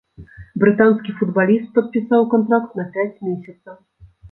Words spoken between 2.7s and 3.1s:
на пяць